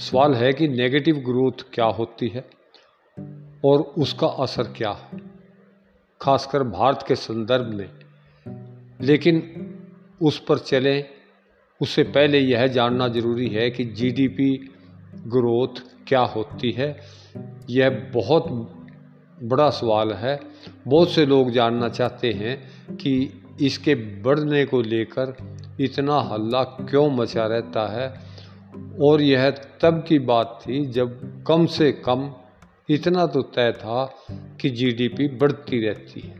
[0.00, 2.50] सवाल है कि नेगेटिव ग्रोथ क्या होती है
[3.64, 5.20] और उसका असर क्या है?
[6.20, 7.90] खासकर भारत के संदर्भ में।
[9.00, 9.66] लेकिन
[10.22, 11.04] उस पर चलें,
[11.82, 14.70] उससे पहले यह जानना ज़रूरी है कि जीडीपी
[15.26, 17.00] ग्रोथ क्या होती है।
[17.70, 18.48] यह बहुत
[19.42, 20.40] बड़ा सवाल है।
[20.88, 27.46] बहुत से लोग जानना चाहते हैं कि इसके बढ़ने को लेकर इतना हल्ला क्यों मचा
[27.46, 28.29] रहता है
[29.02, 32.32] और यह तब की बात थी जब कम से कम
[32.90, 34.04] इतना तो तय था
[34.60, 36.38] कि जीडीपी बढ़ती रहती है।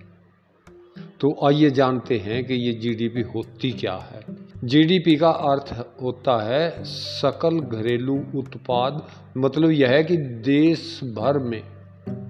[1.20, 4.24] तो आइए जानते हैं कि ये जीडीपी होती क्या है।
[4.64, 11.62] जीडीपी का अर्थ होता है सकल घरेलू उत्पाद मतलब यह है कि देश भर में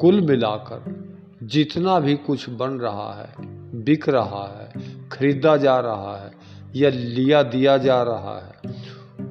[0.00, 1.10] कुल मिलाकर
[1.42, 3.34] जितना भी कुछ बन रहा है,
[3.84, 4.72] बिक रहा है,
[5.08, 6.30] खरीदा जा रहा है
[6.76, 8.74] या लिया दिया जा रहा है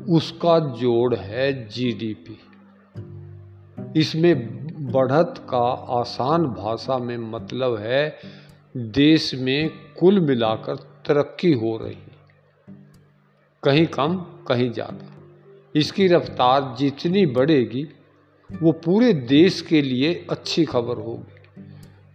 [0.10, 2.40] उसका जोड़ है जीडीपी
[4.00, 4.50] इसमें
[4.92, 8.18] बढ़त का आसान भाषा में मतलब है
[8.78, 11.98] देश में कुल मिलाकर तरक्की हो रही
[13.64, 14.16] कहीं कम,
[14.48, 15.16] कहीं ज़्यादा।
[15.76, 17.88] इसकी रफ्तार जितनी बढ़ेगी,
[18.64, 21.64] वो पूरे देश के लिए अच्छी खबर होगी।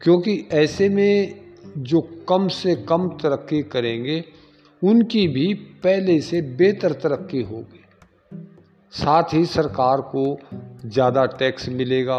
[0.01, 1.41] क्योंकि ऐसे में
[1.79, 4.25] जो कम से कम तरक्की करेंगे,
[4.83, 7.84] उनकी भी पहले से बेहतर तरक्की होगी।
[8.95, 10.25] साथ ही सरकार को
[10.84, 12.19] ज़्यादा टैक्स मिलेगा,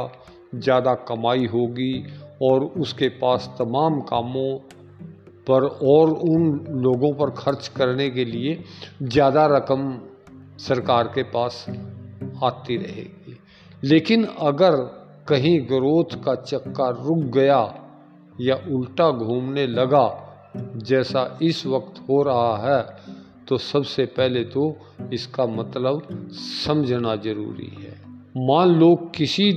[0.55, 2.05] ज़्यादा कमाई होगी
[2.43, 4.57] और उसके पास तमाम कामों
[5.47, 8.57] पर और उन लोगों पर खर्च करने के लिए
[9.03, 9.87] ज़्यादा रकम
[10.59, 11.65] सरकार के पास
[12.43, 13.37] आती रहेगी।
[13.83, 14.75] लेकिन अगर
[15.27, 17.61] कहीं ग्रोथ का चक्का रुक गया
[18.41, 20.07] या उल्टा घूमने लगा,
[20.57, 22.79] जैसा इस वक्त हो रहा है
[23.47, 24.75] तो सबसे पहले तो
[25.13, 27.93] इसका मतलब समझना ज़रूरी है।
[28.37, 29.51] मान लो किसी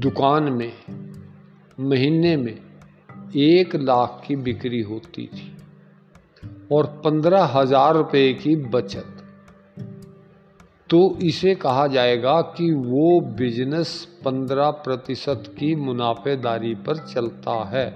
[0.00, 0.72] दुकान में,
[1.78, 2.56] महीने में
[3.38, 5.52] एक लाख की बिक्री होती थी
[6.72, 9.12] और पंद्रह हज़ार रुपये की बचत
[10.90, 13.92] तो इसे कहा जाएगा कि वो बिज़नेस
[14.24, 17.86] पंद्रह प्रतिशत की मुनाफेदारी पर चलता है,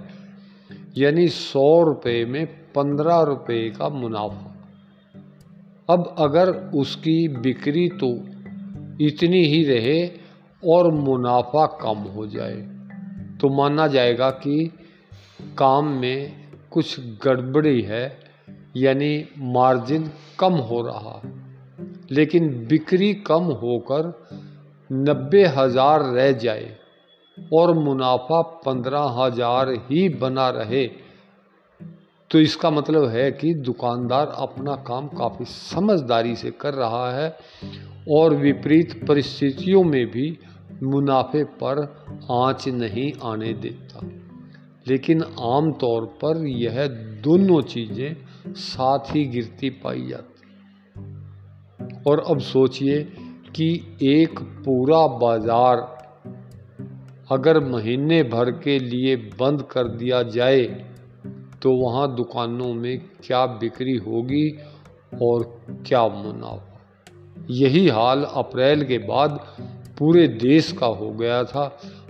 [0.98, 4.49] यानी सौ रुपये में पंद्रह रुपये का मुनाफा।
[5.90, 8.08] अब अगर उसकी बिक्री तो
[9.00, 9.98] इतनी ही रहे
[10.62, 12.56] और मुनाफा कम हो जाए
[13.40, 14.70] तो माना जाएगा कि
[15.58, 16.32] काम में
[16.70, 18.04] कुछ गड़बड़ी है,
[18.76, 21.20] यानी मार्जिन कम हो रहा।
[22.10, 24.12] लेकिन बिक्री कम होकर
[24.90, 26.70] नब्बे हज़ार रह जाए
[27.52, 30.84] और मुनाफा पंद्रह हज़ार ही बना रहे
[32.30, 37.36] तो इसका मतलब है कि दुकानदार अपना काम काफ़ी समझदारी से कर रहा है
[38.10, 40.38] और विपरीत परिस्थितियों में भी
[40.82, 41.82] मुनाफे पर
[42.30, 44.00] आँच नहीं आने देता।
[44.88, 46.86] लेकिन आम तौर पर यह
[47.22, 48.16] दोनों चीज़ें
[48.54, 50.48] साथ ही गिरती पाई जाती।
[52.10, 53.02] और अब सोचिए
[53.56, 55.76] कि एक पूरा बाज़ार
[57.32, 60.89] अगर महीने भर के लिए बंद कर दिया जाए
[61.62, 64.48] तो वहाँ दुकानों में क्या बिक्री होगी
[65.22, 65.44] और
[65.86, 66.66] क्या मुनाफा?
[67.50, 69.38] यही हाल अप्रैल के बाद
[69.98, 71.64] पूरे देश का हो गया था।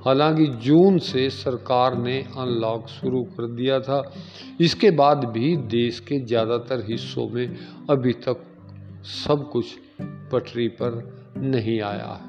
[0.05, 4.13] हालाँकि जून से सरकार ने अनलॉक शुरू कर दिया था।
[4.61, 7.57] इसके बाद भी देश के ज़्यादातर हिस्सों में
[7.91, 8.45] अभी तक
[9.27, 9.67] सब कुछ
[10.33, 11.03] पटरी पर
[11.39, 12.29] नहीं आया है।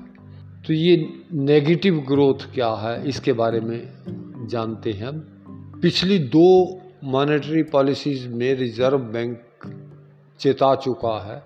[0.68, 5.20] तो ये नेगेटिव ग्रोथ क्या है, इसके बारे में जानते हैं हम।
[5.82, 9.44] पिछली दो मॉनेटरी पॉलिसीज़ में रिज़र्व बैंक
[10.40, 11.44] चेता चुका है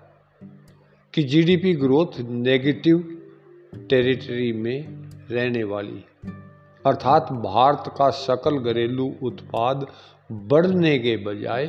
[1.14, 3.22] कि जीडीपी ग्रोथ नेगेटिव
[3.90, 6.04] टेरिटरी में रहने वाली
[6.86, 9.86] अर्थात भारत का सकल घरेलू उत्पाद
[10.32, 11.66] बढ़ने के बजाय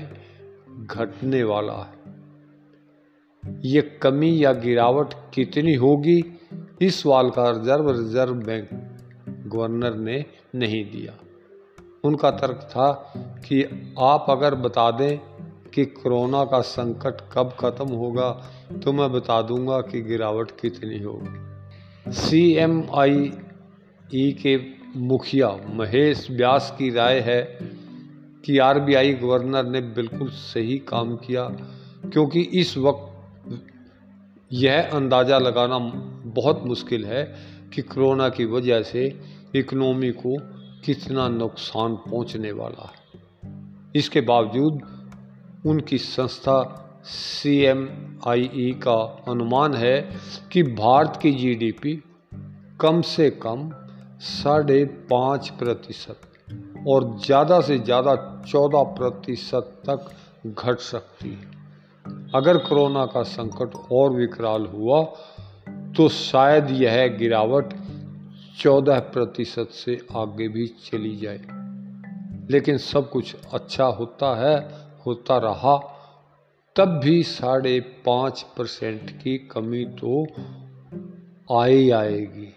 [0.85, 1.97] घटने वाला है।
[3.65, 6.23] ये कमी या गिरावट कितनी होगी,
[6.81, 8.69] इस सवाल का रिज़र्व रिज़र्व बैंक
[9.47, 10.25] गवर्नर ने
[10.55, 11.17] नहीं दिया।
[12.03, 12.91] उनका तर्क था
[13.45, 13.63] कि
[13.99, 15.17] आप अगर बता दें
[15.73, 18.29] कि कोरोना का संकट कब ख़त्म होगा
[18.83, 23.31] तो मैं बता दूँगा कि गिरावट कितनी होगी। सी एम आई
[24.15, 24.57] ई के
[24.99, 27.41] मुखिया महेश व्यास की राय है
[28.45, 31.43] कि आरबीआई गवर्नर ने बिल्कुल सही काम किया,
[32.13, 33.03] क्योंकि इस वक्त
[34.53, 35.77] यह अंदाज़ा लगाना
[36.33, 37.23] बहुत मुश्किल है
[37.73, 39.07] कि कोरोना की वजह से
[39.55, 40.37] इकनॉमी को
[40.85, 43.21] कितना नुकसान पहुँचने वाला है।
[43.95, 44.81] इसके बावजूद
[45.65, 46.59] उनकी संस्था
[47.05, 47.87] सी एम
[48.27, 48.95] आई ई का
[49.27, 49.99] अनुमान है
[50.51, 51.95] कि भारत की जीडीपी
[52.81, 53.69] कम से कम
[54.21, 56.21] साढ़े पाँच प्रतिशत
[56.87, 58.15] और ज़्यादा से ज़्यादा
[58.47, 60.11] चौदह प्रतिशत तक
[60.47, 61.55] घट सकती है।
[62.35, 65.01] अगर कोरोना का संकट और विकराल हुआ
[65.97, 67.73] तो शायद यह गिरावट
[68.57, 71.39] चौदह प्रतिशत से आगे भी चली जाए।
[72.51, 74.55] लेकिन सब कुछ अच्छा होता है,
[75.05, 75.77] होता रहा,
[76.75, 80.25] तब भी साढ़े पाँच परसेंट की कमी तो
[81.59, 82.47] आई आएगी।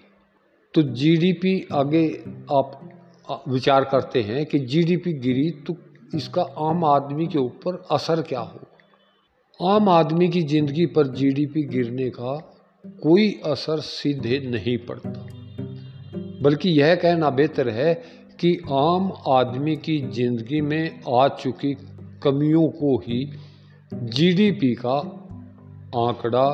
[0.75, 2.07] तो जीडीपी आगे
[2.53, 5.77] आप विचार करते हैं कि जीडीपी गिरी तो
[6.15, 8.61] इसका आम आदमी के ऊपर असर क्या हो?
[9.61, 12.39] आम आदमी की ज़िंदगी पर जीडीपी गिरने का
[13.03, 15.27] कोई असर सीधे नहीं पड़ता।
[16.43, 17.93] बल्कि यह कहना बेहतर है
[18.41, 21.75] कि आम आदमी की ज़िंदगी में आ चुकी
[22.23, 23.25] कमियों को ही
[23.93, 24.97] जीडीपी का
[25.99, 26.49] आंकड़ा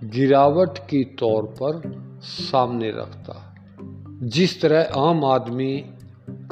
[0.00, 1.80] गिरावट की तौर पर
[2.22, 3.38] सामने रखता
[4.34, 5.72] जिस तरह आम आदमी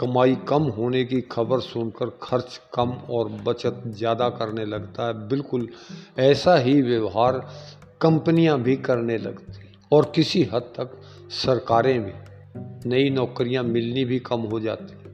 [0.00, 5.68] कमाई कम होने की खबर सुनकर खर्च कम और बचत ज़्यादा करने लगता है, बिल्कुल
[6.18, 7.38] ऐसा ही व्यवहार
[8.00, 11.00] कंपनियाँ भी करने लगती और किसी हद तक
[11.44, 12.12] सरकारें भी।
[12.86, 15.10] नई नौकरियाँ मिलनी भी कम हो जाती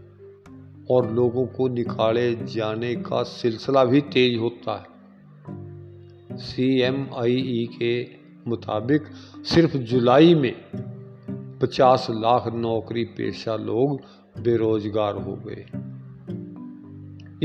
[0.91, 4.97] और लोगों को निकाले जाने का सिलसिला भी तेज होता है।
[6.37, 8.07] सी एम आई ई के
[8.51, 9.03] मुताबिक
[9.45, 10.53] सिर्फ़ जुलाई में
[11.63, 14.01] 50 लाख नौकरी पेशा लोग
[14.43, 15.67] बेरोजगार हो गए।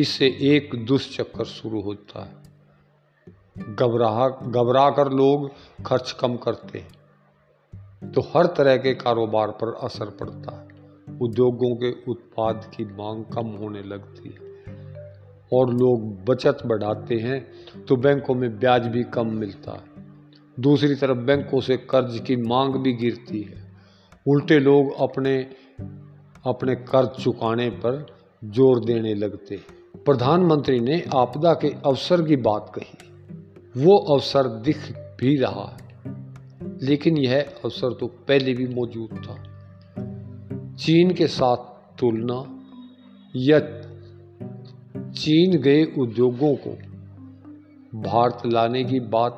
[0.01, 2.41] इससे एक दुष्चक्कर शुरू होता है।
[3.75, 5.51] घबरा घबरा कर लोग
[5.83, 7.00] खर्च कम करते हैं।
[8.01, 13.47] तो हर तरह के कारोबार पर असर पड़ता है। उद्योगों के उत्पाद की मांग कम
[13.57, 14.49] होने लगती है
[15.51, 17.39] और लोग बचत बढ़ाते हैं
[17.85, 20.05] तो बैंकों में ब्याज भी कम मिलता है।
[20.57, 23.61] दूसरी तरफ़ बैंकों से कर्ज की मांग भी गिरती है।
[24.25, 25.37] उल्टे लोग अपने
[26.45, 28.05] अपने कर्ज चुकाने पर
[28.43, 34.91] ज़ोर देने लगते हैं। प्रधानमंत्री ने आपदा के अवसर की बात कही। वो अवसर दिख
[35.19, 35.80] भी रहा है।
[36.81, 39.35] लेकिन यह अवसर तो पहले भी मौजूद था।
[40.75, 41.57] चीन के साथ
[41.99, 42.65] तुलना
[43.35, 43.59] या
[45.11, 46.71] चीन गए उद्योगों को
[47.99, 49.37] भारत लाने की बात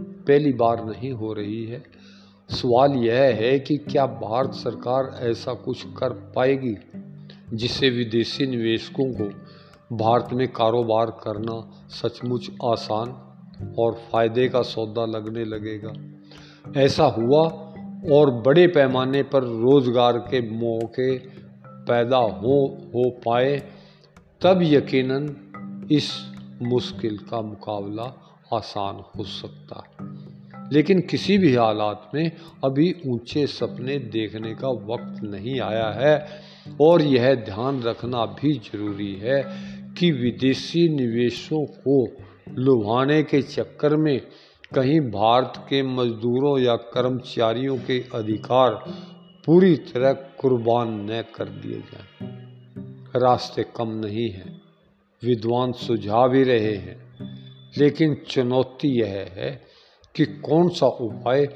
[0.00, 1.82] पहली बार नहीं हो रही है।
[2.50, 6.76] सवाल यह है कि क्या भारत सरकार ऐसा कुछ कर पाएगी
[7.52, 9.24] जिससे विदेशी निवेशकों को
[9.96, 13.08] भारत में कारोबार करना सचमुच आसान
[13.78, 15.92] और फ़ायदे का सौदा लगने लगेगा?
[16.76, 17.40] ऐसा हुआ
[18.12, 21.18] और बड़े पैमाने पर रोज़गार के मौके
[21.66, 22.56] पैदा हो
[22.94, 23.56] हो पाए,
[24.42, 25.36] तब यकीनन
[25.92, 26.10] इस
[26.62, 28.04] मुश्किल का मुकाबला
[28.52, 29.82] आसान हो सकता।
[30.72, 32.30] लेकिन किसी भी हालात में
[32.64, 36.26] अभी ऊँचे सपने देखने का वक्त नहीं आया है
[36.80, 39.42] और यह ध्यान रखना भी ज़रूरी है
[39.98, 42.06] कि विदेशी निवेशों को
[42.48, 44.20] लुभाने के चक्कर में
[44.74, 48.70] कहीं भारत के मजदूरों या कर्मचारियों के अधिकार
[49.46, 52.30] पूरी तरह कुर्बान न कर दिए जाएँ।
[53.16, 54.62] रास्ते कम नहीं हैं,
[55.24, 56.96] विद्वान सुझा भी रहे हैं,
[57.78, 59.62] लेकिन चुनौती यह है
[60.14, 61.46] कि कौन सा उपाय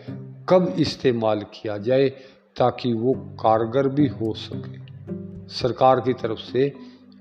[0.49, 2.09] कब इस्तेमाल किया जाए
[2.57, 4.79] ताकि वो कारगर भी हो सके
[5.49, 6.73] सरकार की तरफ़ से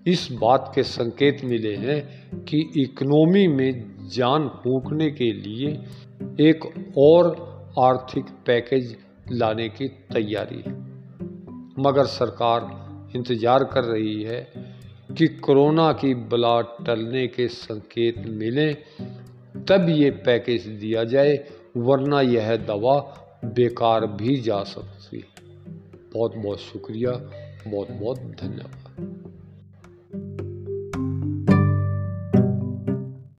[0.07, 2.01] इस बात के संकेत मिले हैं
[2.43, 5.69] कि इकोनॉमी में जान फूकने के लिए
[6.49, 6.65] एक
[6.97, 7.27] और
[7.79, 8.97] आर्थिक पैकेज
[9.31, 10.71] लाने की तैयारी है।
[11.79, 12.61] मगर सरकार
[13.15, 14.53] इंतज़ार कर रही है
[15.17, 18.75] कि कोरोना की बला टलने के संकेत मिलें,
[19.65, 21.47] तब ये पैकेज दिया जाए,
[21.77, 22.99] वरना यह दवा
[23.45, 25.45] बेकार भी जा सकती है।
[26.13, 27.11] बहुत बहुत शुक्रिया
[27.71, 29.36] बहुत बहुत धन्यवाद।